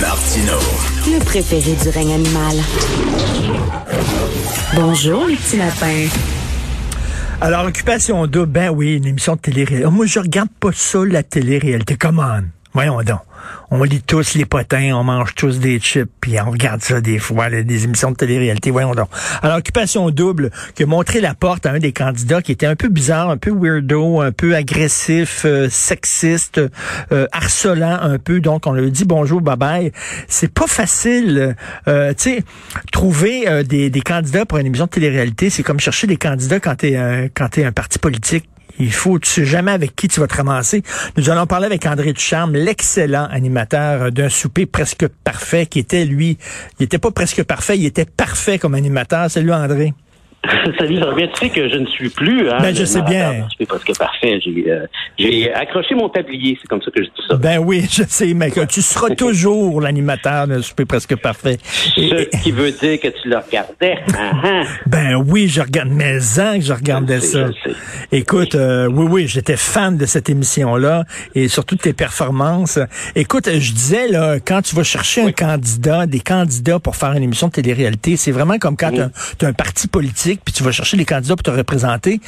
[0.00, 0.52] Martino.
[1.06, 2.56] Le préféré du règne animal.
[4.74, 6.06] Bonjour, les petits lapins.
[7.40, 9.90] Alors, Occupation double, ben oui, une émission de télé-réalité.
[9.90, 11.96] Moi, je regarde pas ça, la télé-réalité.
[11.96, 12.57] Come on.
[12.72, 13.20] Voyons donc
[13.70, 17.18] on lit tous les potins, on mange tous des chips, puis on regarde ça des
[17.18, 19.08] fois, des émissions de télé-réalité, voyons donc.
[19.42, 22.76] Alors, Occupation Double, qui a montré la porte à un des candidats qui était un
[22.76, 26.60] peu bizarre, un peu weirdo, un peu agressif, euh, sexiste,
[27.12, 29.92] euh, harcelant un peu, donc on lui dit bonjour, bye bye.
[30.28, 31.56] C'est pas facile,
[31.88, 32.44] euh, tu sais,
[32.92, 36.76] trouver des, des, candidats pour une émission de télé-réalité, c'est comme chercher des candidats quand
[36.76, 38.48] t'es quand t'es un parti politique.
[38.78, 40.82] Il faut, tu sais jamais avec qui tu vas te ramasser.
[41.16, 46.38] Nous allons parler avec André Ducharme, l'excellent animateur d'un souper presque parfait, qui était, lui,
[46.78, 49.30] il était pas presque parfait, il était parfait comme animateur.
[49.30, 49.94] Salut André.
[50.78, 52.48] Salut, ça Tu sais que je ne suis plus.
[52.48, 53.46] Hein, ben, je sais bien.
[53.50, 54.38] Je suis presque parfait.
[54.46, 54.86] Euh,
[55.18, 56.56] j'ai accroché mon tablier.
[56.60, 57.36] C'est comme ça que je dis ça.
[57.36, 61.58] Ben oui, je sais, mais que tu seras toujours l'animateur de suis presque parfait.
[61.64, 63.98] Ce qui veut dire que tu le regardais.
[64.16, 64.62] Hein, hein.
[64.86, 67.48] Ben oui, je regarde mes ans que je regardais ça.
[68.12, 71.04] Écoute, euh, oui, oui, j'étais fan de cette émission-là
[71.34, 72.78] et surtout de tes performances.
[73.16, 77.22] Écoute, je disais, là, quand tu vas chercher un candidat, des candidats pour faire une
[77.22, 80.72] émission de télé-réalité, c'est vraiment comme quand tu as un parti politique puis tu vas
[80.72, 82.20] chercher les candidats pour te représenter,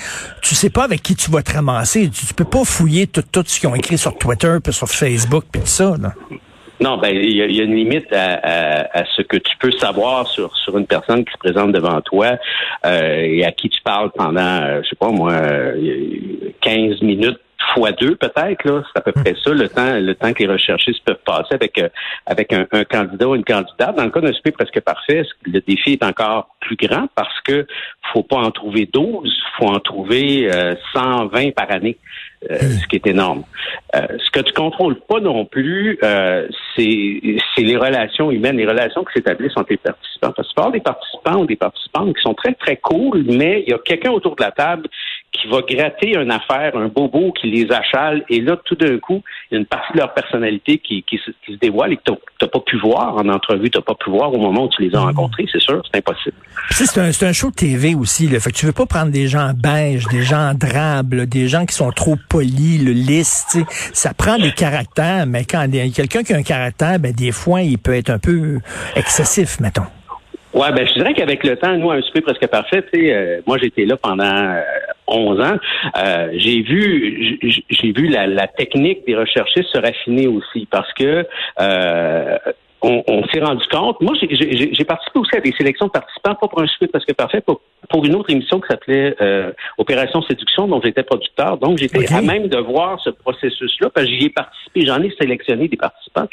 [0.42, 2.10] tu sais pas avec qui tu vas te ramasser.
[2.10, 5.60] Tu, peux pas fouiller tout, ce qu'ils ont écrit sur Twitter, puis sur Facebook, puis
[5.62, 5.94] tout ça.
[6.80, 10.78] Non, ben il y, a une limite à, ce que tu peux savoir sur sur
[10.78, 12.38] une personne qui se présente devant toi
[12.86, 17.40] euh, et à qui tu parles pendant, euh, je sais pas moi, 15 euh, minutes
[17.74, 20.48] fois deux peut-être là, c'est à peu près ça le temps le temps que les
[20.48, 21.88] recherchistes peuvent passer avec euh,
[22.26, 23.96] avec un, candidat ou une candidate.
[23.96, 27.08] Dans le cas d'un super presque parfait, le défi est encore plus grand?
[27.14, 27.66] Parce que
[28.12, 30.50] faut pas en trouver 12, faut en trouver
[30.94, 31.96] 120 euh, par année.
[32.50, 33.44] Euh, ce qui est énorme.
[33.92, 35.98] ce que tu contrôles pas non plus,
[36.74, 40.32] c'est les relations humaines, les relations qui s'établissent entre les participants.
[40.34, 43.70] Parce que avoir des participants ou des participantes qui sont très, très cool, mais il
[43.70, 44.88] y a quelqu'un autour de la table
[45.32, 49.22] qui va gratter une affaire, un bobo qui les achale, et là, tout d'un coup,
[49.50, 52.12] il y a une partie de leur personnalité qui, qui, se, dévoile et que tu
[52.42, 54.82] n'as pas pu voir en entrevue, tu n'as pas pu voir au moment où tu
[54.82, 56.36] les as rencontrés, c'est sûr, c'est impossible.
[56.70, 58.40] C'est un, un show de TV aussi, là.
[58.40, 61.74] Fait que tu veux pas prendre des gens beige, des gens drables, des gens qui
[61.74, 63.58] sont trop polis, le lisse,
[63.92, 67.12] ça prend des caractères, mais quand il y a quelqu'un qui a un caractère, ben,
[67.12, 68.58] des fois, il peut être un peu
[68.96, 69.86] excessif, mettons.
[70.52, 73.40] Ouais, ben je dirais qu'avec le temps, nous, un souper presque parfait, tu sais, euh,
[73.46, 74.60] moi j'étais là pendant euh,
[75.10, 75.56] 11 ans,
[75.96, 77.38] euh, j'ai vu
[77.68, 81.26] j'ai vu la, la, technique des recherchistes se raffiner aussi parce que
[81.60, 82.38] euh,
[82.82, 84.00] on, on s'est rendu compte.
[84.00, 87.40] Moi, j'ai participé aussi à des sélections de participants, pas pour un souper presque parfait,
[87.40, 91.58] pour, pour une autre émission qui s'appelait euh, Opération Séduction, dont j'étais producteur.
[91.58, 95.12] Donc, j'étais à même de voir ce processus-là, parce que j'y ai participé, j'en ai
[95.20, 96.28] sélectionné des participants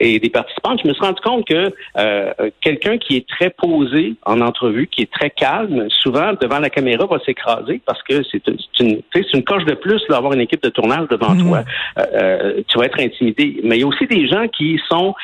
[0.00, 0.80] et des participantes.
[0.82, 2.32] Je me suis rendu compte que euh,
[2.62, 7.04] quelqu'un qui est très posé en entrevue, qui est très calme, souvent devant la caméra
[7.06, 8.42] va s'écraser parce que c'est
[8.80, 11.46] une, une coche de plus d'avoir une équipe de tournage devant mhm.
[11.46, 11.64] toi.
[11.98, 13.60] Euh, tu vas être intimidé.
[13.62, 15.14] Mais il y a aussi des gens qui sont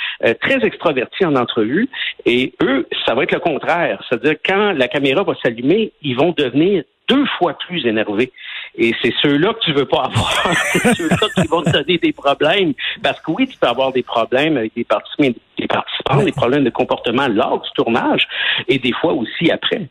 [0.40, 1.88] très extravertis en entrevue
[2.26, 4.02] et eux, ça va être le contraire.
[4.08, 5.69] C'est-à-dire quand la caméra va s'allumer,
[6.02, 8.32] ils vont devenir deux fois plus énervés.
[8.76, 10.54] Et c'est ceux-là que tu veux pas avoir.
[10.72, 12.72] c'est ceux-là qui vont te donner des problèmes.
[13.02, 16.64] Parce que oui, tu peux avoir des problèmes avec des participants, des, participants, des problèmes
[16.64, 18.26] de comportement lors du tournage
[18.68, 19.88] et des fois aussi après.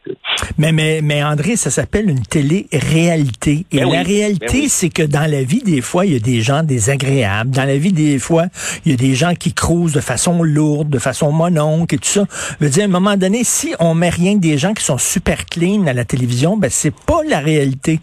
[0.57, 3.65] Mais, mais, mais André, ça s'appelle une télé-réalité.
[3.71, 6.19] Et ben la réalité, ben c'est que dans la vie, des fois, il y a
[6.19, 7.51] des gens désagréables.
[7.51, 8.45] Dans la vie, des fois,
[8.85, 12.05] il y a des gens qui crousent de façon lourde, de façon mononcle et tout
[12.05, 12.23] ça.
[12.59, 14.83] Je veux dire, à un moment donné, si on met rien que des gens qui
[14.83, 17.99] sont super clean à la télévision, ben c'est pas la réalité.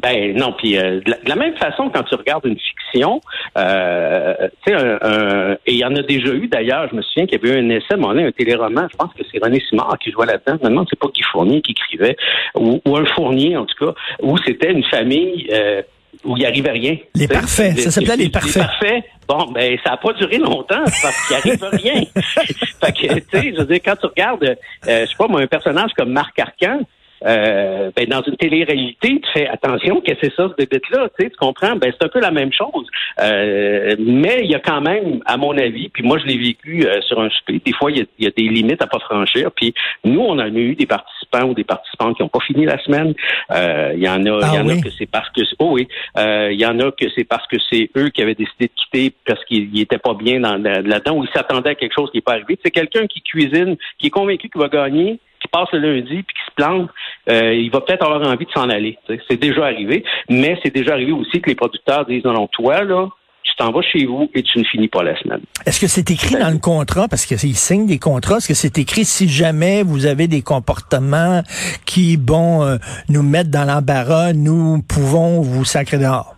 [0.00, 3.20] Ben non, puis euh, de, la, même façon quand tu regardes une fiction,
[3.56, 6.88] euh, tu sais, un, et il y en a déjà eu d'ailleurs.
[6.90, 8.86] Je me souviens qu'il y avait eu un essai, mais on a un téléroman.
[8.90, 10.58] Je pense que c'est René Simard qui jouait là-dedans.
[10.62, 12.16] Maintenant, c'est pas qui Fournier qui écrivait,
[12.54, 13.92] ou, un Fournier en tout cas,
[14.22, 15.48] où c'était une famille.
[15.52, 15.82] Euh,
[16.24, 16.96] où il n'y arrivait rien.
[17.14, 18.56] Les parfaits, ça s'appelait les parfaits.
[18.56, 19.04] Les parfaits.
[19.28, 22.02] Bon, ben ça n'a pas duré longtemps parce qu'il arrive rien.
[22.14, 25.42] fait que, tu sais, je veux dire, quand tu regardes, euh, je sais pas moi,
[25.42, 26.80] un personnage comme Marc Arcan,
[27.26, 31.24] euh, ben, dans une télé-réalité, tu fais attention, qu'est-ce que c'est ça, ce bébé-là, tu,
[31.24, 31.76] sais, tu comprends?
[31.76, 32.86] Ben, c'est un peu la même chose.
[33.20, 36.86] Euh, mais il y a quand même, à mon avis, puis moi je l'ai vécu
[36.86, 39.50] euh, sur un souper, des fois, il y, a, des limites à pas franchir.
[39.52, 39.74] Puis
[40.04, 43.14] nous, on a eu des participants ou des participantes qui n'ont pas fini la semaine.
[43.50, 45.88] Il y en a, il y en a ah que c'est parce que oh oui,
[46.16, 49.14] il y en a que c'est parce que c'est eux qui avaient décidé de quitter
[49.26, 52.22] parce qu'ils n'étaient pas bien dans, là-dedans ou ils s'attendaient à quelque chose qui n'est
[52.22, 52.58] pas arrivé.
[52.64, 56.34] C'est quelqu'un qui cuisine, qui est convaincu qu'il va gagner, qui passe le lundi puis
[56.34, 56.90] qui se plante,
[57.30, 58.98] euh, il va peut-être avoir envie de s'en aller.
[59.28, 62.84] C'est déjà arrivé, mais c'est déjà arrivé aussi que les producteurs disent non, non, toi
[62.84, 63.08] là,
[63.48, 65.40] tu t'en vas chez vous et tu ne finis pas la semaine.
[65.64, 68.78] Est-ce que c'est écrit dans le contrat, parce qu'ils signent des contrats, est-ce que c'est
[68.78, 71.42] écrit si jamais vous avez des comportements
[71.86, 72.76] qui, bon, euh,
[73.08, 76.34] nous mettent dans l'embarras, nous pouvons vous sacrer dehors?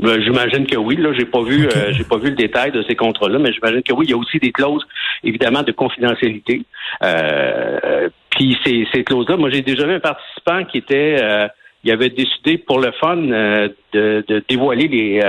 [0.00, 0.96] Ben, j'imagine que oui.
[0.96, 3.82] Là, j'ai pas vu, euh, j'ai pas vu le détail de ces contrats-là, mais j'imagine
[3.82, 4.06] que oui.
[4.06, 4.82] Il y a aussi des clauses,
[5.22, 6.62] évidemment, de confidentialité.
[7.02, 8.08] Euh,
[8.40, 11.46] puis ces, ces clauses-là, moi, j'ai déjà vu un participant qui était, euh,
[11.84, 15.20] il avait décidé pour le fun de, de, dévoiler les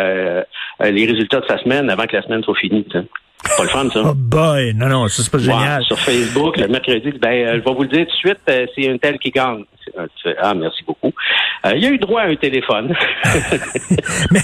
[0.79, 2.85] les résultats de sa semaine avant que la semaine soit finie.
[3.57, 4.01] Pas le fun, ça.
[4.05, 5.83] Oh boy, non, non, ça c'est pas génial.
[5.83, 8.97] Sur Facebook, le mercredi, ben, je vais vous le dire tout de suite, c'est un
[8.97, 9.63] tel qui gagne.
[10.41, 11.11] Ah, merci beaucoup.
[11.65, 12.93] Euh, il a eu droit à un téléphone.
[14.31, 14.41] mais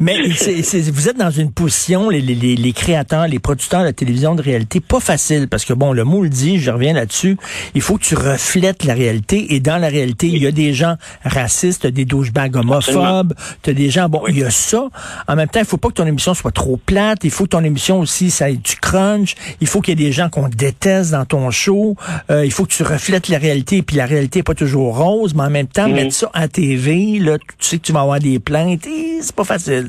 [0.00, 4.34] mais vous êtes dans une position, les, les, les, créateurs, les producteurs de la télévision
[4.34, 7.36] de réalité, pas facile, parce que bon, le mot le dit, je reviens là-dessus,
[7.74, 10.72] il faut que tu reflètes la réalité, et dans la réalité, il y a des
[10.72, 14.88] gens racistes, des douchebags homophobes, tu as des gens, bon, il y a ça.
[15.28, 17.50] En même temps, il faut pas que ton émission soit trop plate, il faut que
[17.50, 20.48] ton émission aussi, ça ait du crunch, il faut qu'il y ait des gens qu'on
[20.48, 21.96] déteste dans ton show,
[22.30, 25.42] euh, il faut que tu reflètes la réalité, puis la réalité pas toujours rose, mais
[25.42, 25.94] en même temps, mhm.
[25.94, 28.86] mettre ça à TV, là, tu sais que tu vas avoir des plaintes,
[29.20, 29.88] c'est pas facile.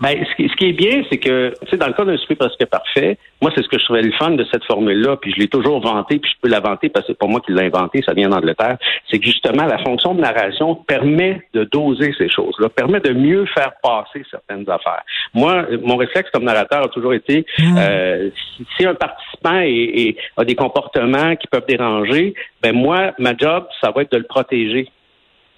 [0.00, 2.16] Ben, ce qui, ce qui est bien, c'est que, tu sais, dans le cas d'un
[2.16, 5.32] souper presque parfait, moi, c'est ce que je trouvais le fun de cette formule-là, puis
[5.32, 7.52] je l'ai toujours vanté, puis je peux la vanter parce que c'est pas moi qui
[7.52, 8.76] l'ai inventé, ça vient d'Angleterre,
[9.10, 13.46] c'est que justement, la fonction de narration permet de doser ces choses-là, permet de mieux
[13.46, 15.02] faire passer certaines affaires.
[15.34, 17.76] Moi, mon réflexe comme narrateur a toujours été, mmh.
[17.78, 18.30] euh,
[18.76, 23.90] si, un participant est, a des comportements qui peuvent déranger, ben moi, ma job, ça
[23.90, 24.88] va être de le protéger.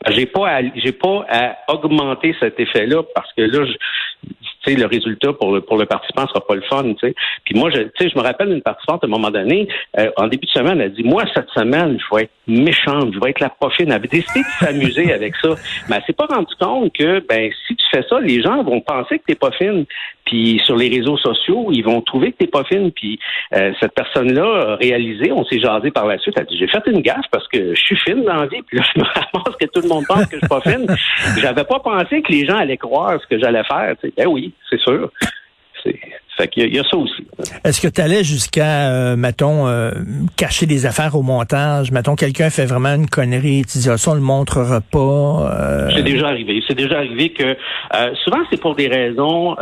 [0.07, 3.75] J'ai pas j'ai pas à augmenter cet effet-là parce que là, je,
[4.75, 7.15] le résultat pour le, pour le participant sera pas le fun, tu sais.
[7.45, 9.69] Puis moi, je, je me rappelle une participante à un moment donné,
[9.99, 13.13] euh, en début de semaine, elle a dit, moi, cette semaine, je vais être méchante,
[13.15, 13.89] je vais être la prochaine.
[13.89, 15.51] Elle avait décidé de s'amuser avec ça.
[15.89, 18.81] Mais elle s'est pas rendue compte que, ben, si tu fais ça, les gens vont
[18.81, 19.85] penser que t'es pas fine.
[20.25, 22.93] Puis sur les réseaux sociaux, ils vont trouver que t'es pas fine.
[22.93, 23.19] Puis
[23.55, 26.69] euh, cette personne-là a réalisé, on s'est jasé par la suite, elle a dit, j'ai
[26.69, 28.61] fait une gaffe parce que je suis fine dans la vie.
[28.67, 30.87] Puis là, je me ramasse que tout le monde pense que je suis pas fine.
[31.41, 33.95] J'avais pas pensé que les gens allaient croire ce que j'allais faire.
[34.17, 35.11] Ben oui, c'est sûr.
[36.39, 37.27] Fait qu'il y, a ça aussi.
[37.65, 39.91] Est-ce que tu allais jusqu'à, euh, mettons, euh,
[40.37, 41.91] cacher des affaires au montage?
[41.91, 44.99] Mettons, quelqu'un fait vraiment une connerie, tu dis, ah, ça, on le montrera pas.
[44.99, 45.91] Euh...
[45.97, 46.63] C'est déjà arrivé.
[46.69, 49.57] C'est déjà arrivé que euh, souvent, c'est pour des raisons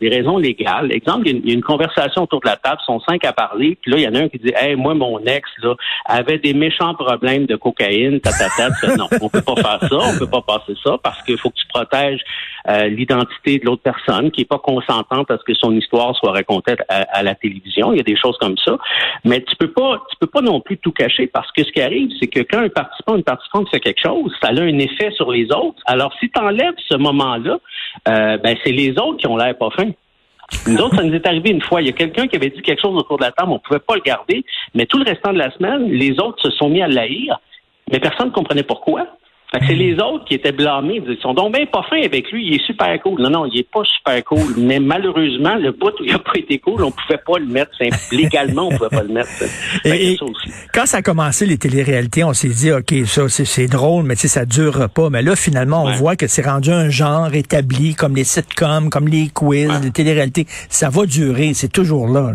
[0.00, 0.90] des raisons légales.
[0.90, 3.90] Exemple, il y, a une conversation autour de la table, sont cinq à parler, puis
[3.90, 5.74] là, il y en a un qui dit Hey, moi, mon ex, là,
[6.06, 8.96] avait des méchants problèmes de cocaïne, ta, ta, ta.
[8.96, 11.56] non, on peut pas faire ça, on peut pas passer ça parce qu'il faut que
[11.56, 12.20] tu protèges
[12.68, 16.74] l'identité de l'autre personne qui est pas consentante à ce que son histoire soit raconté
[16.88, 17.92] à, la télévision.
[17.92, 18.78] Il y a des choses comme ça.
[19.24, 21.80] Mais tu peux pas, tu peux pas non plus tout cacher parce que ce qui
[21.80, 25.10] arrive, c'est que quand un participant, une participante fait quelque chose, ça a un effet
[25.12, 25.80] sur les autres.
[25.86, 27.58] Alors, si tu enlèves ce moment-là,
[28.08, 29.90] euh, ben, c'est les autres qui ont l'air pas fins.
[30.66, 31.80] Nous autres, ça nous est arrivé une fois.
[31.80, 33.80] Il y a quelqu'un qui avait dit quelque chose autour de la table, on pouvait
[33.80, 34.44] pas le garder,
[34.74, 37.40] mais tout le restant de la semaine, les autres se sont mis à l'haïr,
[37.90, 39.06] mais personne ne comprenait pourquoi
[39.60, 41.02] c'est les autres qui étaient blâmés.
[41.06, 42.46] Ils sont donc bien pas fins avec lui.
[42.46, 43.20] Il est super cool.
[43.20, 44.54] Non, non, il est pas super cool.
[44.56, 47.72] Mais malheureusement, le bout où il a pas été cool, on pouvait pas le mettre.
[48.12, 49.28] Légalement, on pouvait pas le mettre.
[49.84, 50.16] Et,
[50.72, 54.22] quand ça a commencé, les téléréalités, on s'est dit, OK, ça, c'est drôle, mais tu
[54.22, 55.10] sais, ça dure pas.
[55.10, 59.08] Mais là, finalement, on voit que c'est rendu un genre établi, comme les sitcoms, comme
[59.08, 60.46] les quiz, les téléréalités.
[60.68, 61.52] Ça va durer.
[61.52, 62.32] C'est toujours là.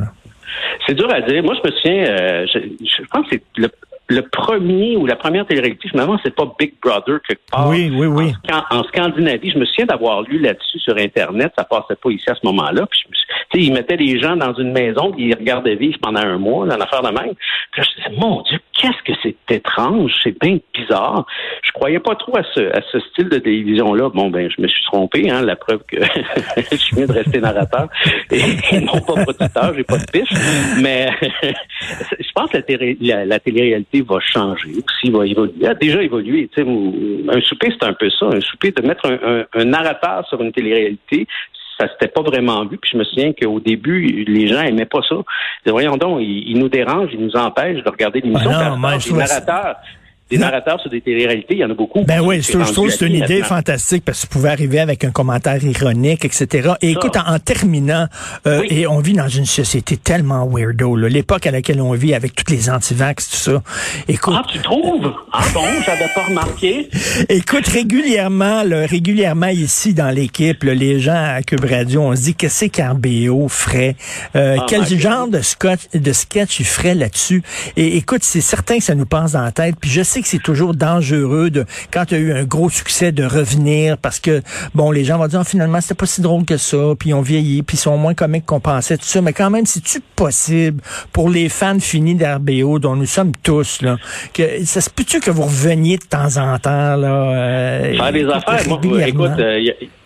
[0.85, 1.43] C'est dur à dire.
[1.43, 3.69] Moi, je me souviens, euh, je, je, pense que c'est le,
[4.09, 7.67] le premier ou la première télé-réalité, finalement, c'est pas Big Brother quelque part.
[7.69, 8.33] Oui, oui, oui.
[8.71, 12.35] En, Scandinavie, je me souviens d'avoir lu là-dessus sur Internet, ça passait pas ici à
[12.35, 12.85] ce moment-là.
[12.89, 16.21] Puis, tu sais, ils mettaient les gens dans une maison, puis ils regardaient vivre pendant
[16.21, 17.33] un mois, dans l'affaire de même.
[17.71, 21.25] Puis là, je disais, mon Dieu, qu'est-ce que c'est étrange, c'est bien bizarre.
[21.63, 24.09] Je croyais pas trop à ce, à ce style de télévision-là.
[24.09, 25.97] Bon, ben, je me suis trompé, hein, la preuve que
[26.57, 27.89] je viens de rester narrateur
[28.31, 30.33] et, non pas producteur, j'ai pas de piste.
[30.81, 32.57] Mais je pense que
[33.01, 35.53] la, la télé-réalité va changer, aussi va évoluer.
[35.59, 36.49] Il a déjà évolué.
[36.57, 38.27] Un souper, c'est un peu ça.
[38.27, 41.27] Un souper, de mettre un, narrateur sur une télé-réalité,
[41.79, 42.77] ça s'était pas vraiment vu.
[42.77, 45.15] Puis je me souviens qu'au début, les gens aimaient pas ça.
[45.65, 48.51] Ils voyons donc, ils, nous dérangent, ils nous empêchent de regarder l'émission.
[48.51, 49.75] Ah narrateurs,
[50.29, 52.03] des narrateurs sur des télé-réalités, il y en a beaucoup.
[52.03, 55.11] Ben oui, je trouve c'est une idée fantastique parce que tu pouvais arriver avec un
[55.11, 56.73] commentaire ironique, etc.
[56.81, 58.07] Et écoute, en, terminant,
[58.45, 62.35] euh, et on vit dans une société tellement weirdo, l'époque à laquelle on vit avec
[62.35, 63.63] toutes les antivax, tout ça.
[64.07, 65.13] Écoute, ah, tu trouves?
[65.31, 66.89] Ah bon, j'avais pas remarqué.
[67.29, 72.35] écoute, régulièrement, là, régulièrement ici dans l'équipe, les gens à Cube Radio, on se dit
[72.35, 73.95] qu'est-ce qu'RBO ferait?
[74.35, 77.43] Euh, ah, quel genre de, sketch, de sketch il ferait là-dessus?
[77.77, 79.75] Et écoute, c'est certain que ça nous passe dans la tête.
[79.79, 82.69] Puis je sais sais que c'est toujours dangereux de quand tu as eu un gros
[82.69, 84.41] succès de revenir parce que
[84.73, 87.13] bon, les gens vont dire ah, finalement c'était pas si drôle que ça, puis ils
[87.13, 89.99] ont vieilli, puis ils sont moins comiques qu'on pensait tout ça, mais quand même c'est-tu
[90.15, 90.81] possible
[91.13, 93.97] pour les fans finis d'RBO dont nous sommes tous là
[94.33, 98.25] que ça se peut-tu que vous reveniez de temps en temps là euh, Faire des
[98.25, 99.59] affaires, moi, écoute, il euh,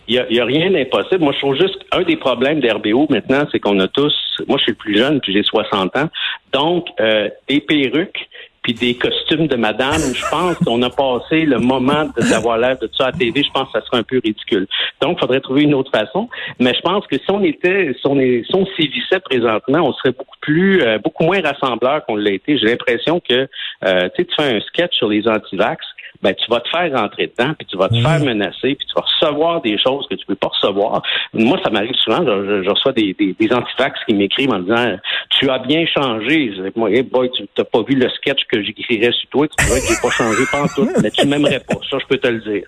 [0.08, 1.24] y a, y a, rien d'impossible.
[1.24, 4.14] Moi, je trouve juste un des problèmes d'RBO maintenant, c'est qu'on a tous,
[4.48, 6.10] moi je suis le plus jeune, puis j'ai 60 ans,
[6.52, 8.28] donc euh, des perruques,
[8.62, 12.90] puis des costumes de madame, je pense qu'on a passé le moment d'avoir l'air de
[12.96, 13.44] ça à TV.
[13.44, 14.68] Je pense que ça serait un peu ridicule.
[15.02, 16.30] Donc, il faudrait trouver une autre façon.
[16.60, 19.94] Mais je pense que si on était, si on, est, si on sévissait présentement, on
[19.94, 22.58] serait beaucoup plus, euh, beaucoup moins rassembleur qu'on l'a été.
[22.58, 23.48] J'ai l'impression que,
[23.86, 25.84] euh, tu sais, tu fais un sketch sur les antivax
[26.22, 28.94] ben tu vas te faire rentrer dedans, puis tu vas te faire menacer, puis tu
[28.96, 31.02] vas recevoir des choses que tu peux pas recevoir.
[31.34, 34.98] Moi, ça m'arrive souvent, je, reçois des, des, des antifax qui m'écrivent en disant
[35.30, 36.54] Tu as bien changé.
[36.76, 39.80] Moi, hey boy, tu n'as pas vu le sketch que j'écrirais sur toi, tu dirais
[39.80, 41.76] que j'ai pas changé pas tout, mais tu m'aimerais pas.
[41.90, 42.64] Ça, je peux te le dire.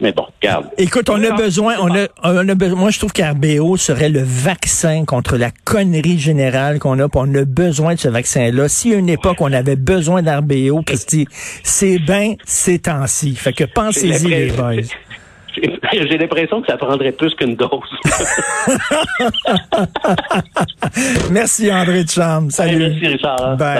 [0.00, 0.66] Mais bon, regarde.
[0.78, 4.22] Écoute, on a besoin, on a, on a besoin, moi je trouve qu'RBO serait le
[4.22, 8.68] vaccin contre la connerie générale qu'on a, on a besoin de ce vaccin-là.
[8.68, 11.26] Si à une époque on avait besoin d'RBO, Christy,
[11.62, 13.34] c'est bien ces temps-ci.
[13.34, 14.76] Fait que pensez-y, les boys.
[15.92, 17.70] J'ai l'impression que ça prendrait plus qu'une dose.
[21.30, 22.78] merci André de Salut.
[22.78, 23.56] merci Richard.
[23.56, 23.78] Bye.